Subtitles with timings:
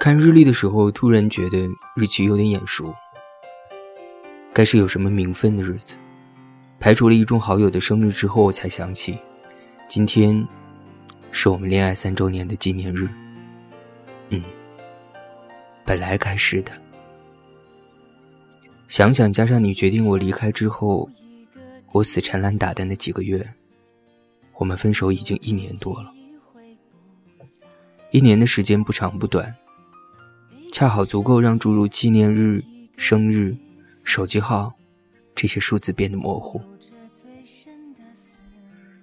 [0.00, 2.94] 看日历的时候，突然觉得日期有点眼熟。
[4.50, 5.98] 该是有什么名分的日子？
[6.78, 9.18] 排除了一众好友的生日之后，我才想起，
[9.88, 10.48] 今天
[11.32, 13.06] 是我们恋爱三周年的纪念日。
[14.30, 14.42] 嗯，
[15.84, 16.72] 本来该是的。
[18.88, 21.10] 想想加上你决定我离开之后，
[21.92, 23.46] 我死缠烂打的那几个月，
[24.54, 26.10] 我们分手已经一年多了。
[28.12, 29.54] 一年的时间不长不短。
[30.72, 32.62] 恰好足够让诸如纪念日、
[32.96, 33.56] 生日、
[34.04, 34.72] 手机号
[35.34, 36.60] 这些数字变得模糊，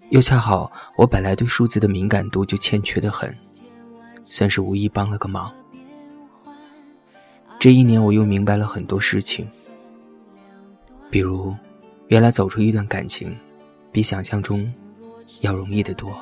[0.10, 3.36] 又恰好我本来对数字的敏感度就欠缺的很，
[4.24, 5.54] 算是无意帮了个忙。
[7.60, 9.46] 这一年我又明白了很多事情，
[11.12, 11.54] 比如，
[12.08, 13.36] 原来走出一段感情，
[13.92, 14.74] 比想象中
[15.42, 16.16] 要容易得多。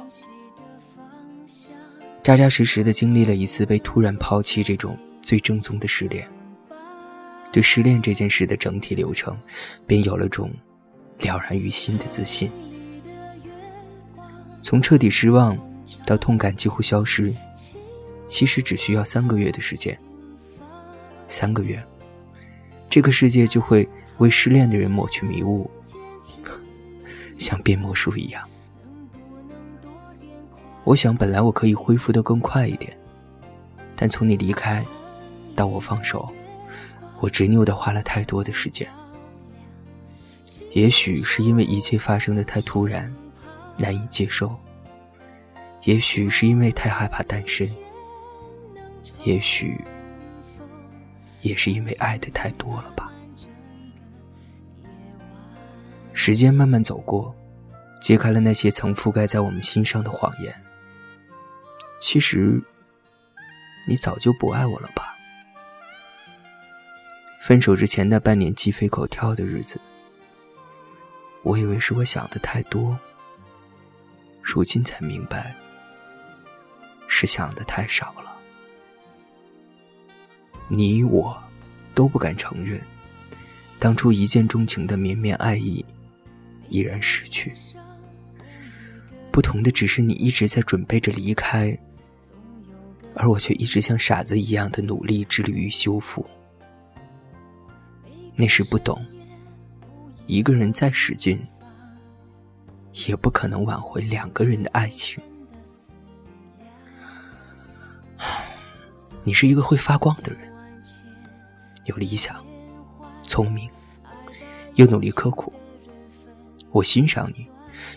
[2.23, 4.98] 扎扎实实的经历了一次被突然抛弃这种。
[5.25, 6.29] 最正宗的失恋，
[7.51, 9.35] 对失恋这件事的整体流程，
[9.87, 10.51] 便有了种
[11.20, 12.51] 了然于心的自信。
[14.62, 15.57] 从彻底失望
[16.05, 17.34] 到痛感几乎消失，
[18.27, 19.99] 其实只需要三个月的时间。
[21.27, 21.84] 三个月，
[22.87, 25.68] 这个世界就会为失恋的人抹去迷雾，
[27.40, 28.48] 像变魔术一样。
[30.84, 32.96] 我想，本来我可以恢复的更快一点，
[33.96, 34.85] 但从你离开。
[35.55, 36.29] 到我放手，
[37.20, 38.87] 我执拗的花了太多的时间。
[40.73, 43.12] 也许是因为一切发生的太突然，
[43.77, 44.49] 难以接受；
[45.84, 47.67] 也许是因为太害怕单身；
[49.23, 49.81] 也许
[51.41, 53.09] 也是因为爱的太多了吧。
[56.12, 57.34] 时间慢慢走过，
[58.01, 60.53] 揭开了那些曾覆盖在我们心上的谎言。
[62.01, 62.62] 其实，
[63.87, 65.15] 你早就不爱我了吧？
[67.46, 69.79] 分手之前那半年鸡飞狗跳的日子，
[71.44, 72.97] 我以为是我想的太多，
[74.42, 75.56] 如今才明白，
[77.08, 78.36] 是想的太少了。
[80.69, 81.40] 你我
[81.94, 82.81] 都不敢承认，
[83.78, 85.86] 当初一见钟情的绵绵爱意，
[86.68, 87.53] 已然失去。
[89.31, 91.78] 不同的只是你一直在准备着离开，
[93.14, 96.25] 而我却一直像傻子一样的努力致力于修复。
[98.35, 99.03] 那时不懂，
[100.28, 101.41] 一个人再使劲，
[103.07, 105.23] 也不可能挽回两个人的爱情。
[109.24, 110.41] 你是一个会发光的人，
[111.85, 112.44] 有理想，
[113.24, 113.69] 聪明，
[114.75, 115.53] 又努力刻苦。
[116.72, 117.47] 我欣赏你，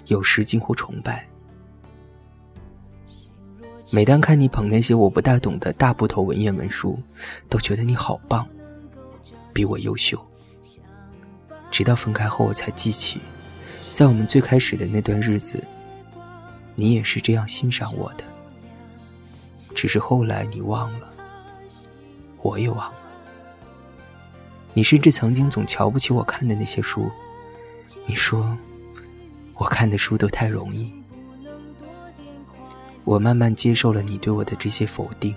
[0.06, 1.26] 有时近乎崇拜。
[3.90, 6.96] 每当看你捧那些我不大懂的大部头文言文书，
[7.48, 8.46] 都觉得你好棒，
[9.58, 10.16] 比我优秀。
[11.68, 13.18] 直到分开后，我才记起，
[13.92, 15.60] 在我们最开始的那段日子，
[16.76, 18.22] 你也是这样欣赏我的。
[19.74, 21.08] 只是后来你忘了，
[22.40, 22.98] 我也忘了。
[24.74, 27.10] 你甚至曾经总瞧不起我看的那些书，
[28.06, 28.56] 你说
[29.54, 30.88] 我看的书都太容易。
[33.02, 35.34] 我慢慢接受了你对我的这些否定。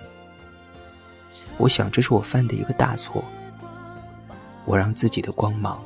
[1.57, 3.25] 我想这是我犯的一个大错。
[4.71, 5.83] 我让自己的光芒。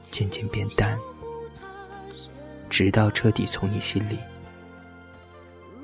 [0.00, 0.98] 渐渐变淡，
[2.70, 4.16] 直到彻底从你心里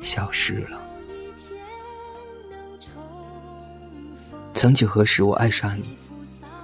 [0.01, 0.81] 消失了。
[4.55, 5.95] 曾几何时，我爱上你，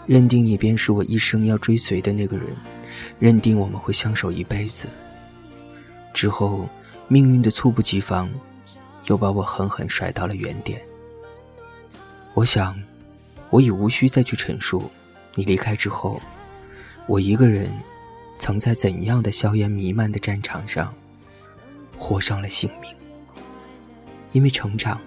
[0.07, 2.47] 认定你便是我一生要追随的那个人，
[3.19, 4.89] 认定我们会相守一辈子。
[6.15, 6.67] 之后，
[7.09, 8.31] 命运的猝不及防，
[9.05, 10.81] 又把我狠狠甩到了原点。
[12.33, 12.81] 我想，
[13.51, 14.91] 我已无需再去陈述，
[15.35, 16.21] 你离开之后。
[17.07, 17.69] 我一个人，
[18.39, 20.95] 曾在怎样的硝烟弥漫的战场上，
[21.99, 22.89] 活上了性命。
[24.33, 25.01] 因为成长，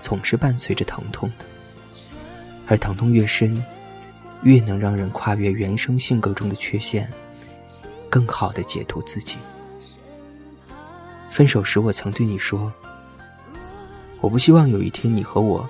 [0.00, 1.44] 总是伴随着疼痛的，
[2.68, 3.60] 而疼痛越深，
[4.44, 7.10] 越能让人跨越原生性格中的缺陷，
[8.08, 9.36] 更好的解脱自己。
[11.32, 12.72] 分手时，我曾对你说
[14.20, 15.68] ：“我不希望有一天你和我，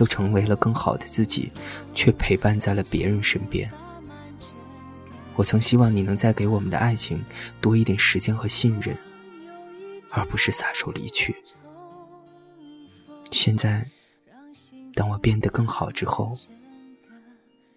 [0.00, 1.52] 都成为了更好的自己，
[1.94, 3.70] 却陪伴在了别人身边。”
[5.36, 7.22] 我曾希望你能再给我们的爱情
[7.60, 8.96] 多一点时间和信任，
[10.08, 11.36] 而不是撒手离去。
[13.30, 13.86] 现在，
[14.94, 16.34] 当我变得更好之后，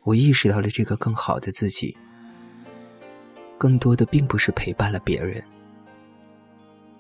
[0.04, 1.98] 我意识到了这个更好的自己，
[3.58, 5.44] 更多的并不是陪伴了别人，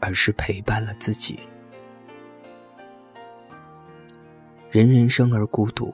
[0.02, 1.40] 而是陪伴了自己。
[4.74, 5.94] 人人生而孤独，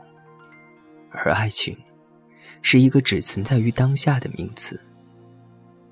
[1.12, 1.78] 而爱情
[2.62, 4.82] 是一个只存在于当下的名词。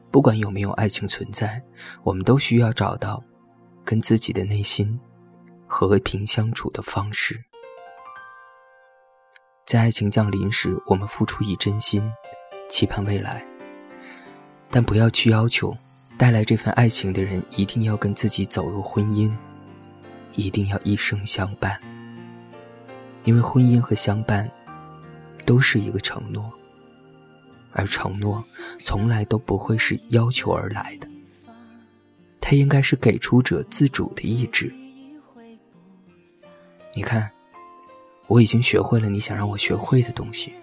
[0.09, 1.61] 不管有没有爱情存在，
[2.01, 3.21] 我们都需要找到
[3.83, 4.97] 跟自己的内心
[5.67, 7.37] 和平相处的方式。
[9.65, 12.01] 在爱情降临时，我们付出以真心，
[12.69, 13.45] 期盼未来，
[14.71, 15.75] 但不要去要求
[16.17, 19.29] 带来这份爱情的人一定要跟自己走入婚姻，
[20.35, 21.77] 一定要一生相伴。
[23.27, 24.49] 因为婚姻和相伴
[25.45, 26.49] 都是一个承诺。
[27.73, 28.41] 而承诺
[28.79, 31.07] 从来都不会是要求而来的，
[32.39, 34.73] 它应该是给出者自主的意志。
[36.95, 37.29] 你看，
[38.27, 40.53] 我已经学会了你想让我学会的东西，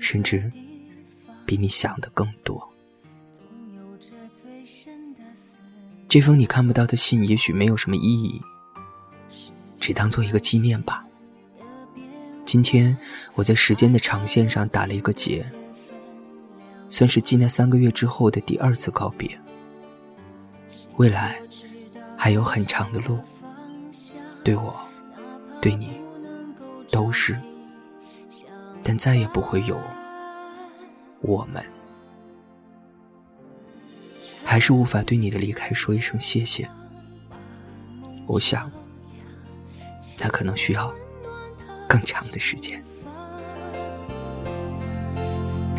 [0.00, 0.50] 甚至
[1.44, 2.66] 比你想的更多。
[6.08, 8.40] 这封你看不到的信也许没有什么意义，
[9.74, 11.05] 只当做一个纪念吧。
[12.46, 12.96] 今天
[13.34, 15.44] 我在时间的长线上打了一个结。
[16.88, 19.28] 算是继那三个月之后的第二次告别。
[20.96, 21.38] 未来
[22.16, 23.18] 还有很长的路，
[24.44, 24.80] 对我，
[25.60, 25.90] 对你，
[26.90, 27.36] 都是。
[28.84, 29.78] 但再也不会有
[31.20, 31.62] 我们。
[34.44, 36.70] 还是无法对你的离开说一声谢谢。
[38.26, 38.70] 我想，
[40.20, 40.94] 那可能需要
[41.86, 42.82] 更长的时间。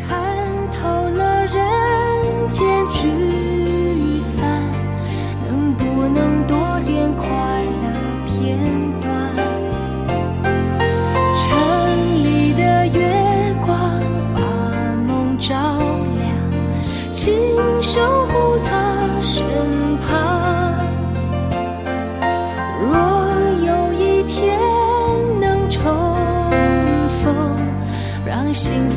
[0.08, 3.27] 看透了人间聚
[28.58, 28.97] 让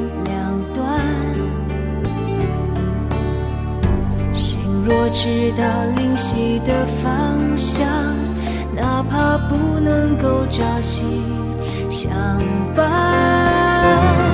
[0.73, 0.99] 断
[4.33, 5.63] 心若知道
[5.97, 7.85] 灵犀的方向，
[8.75, 11.05] 哪怕不能够朝夕
[11.89, 12.11] 相
[12.75, 14.30] 伴。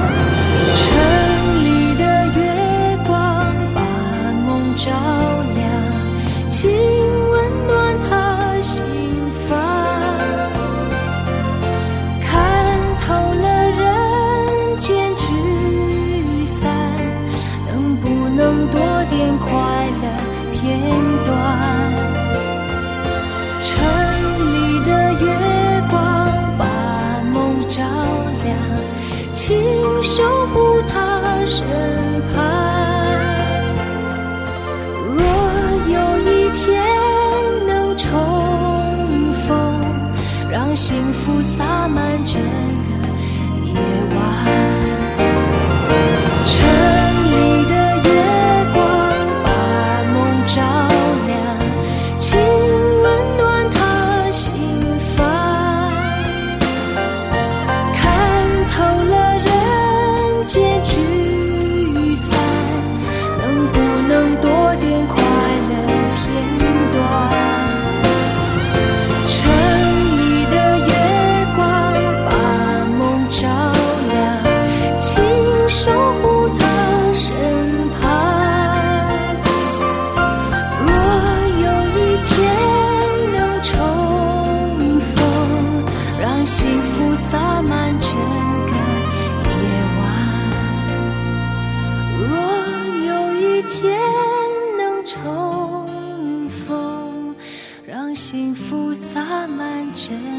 [99.98, 100.37] 谁。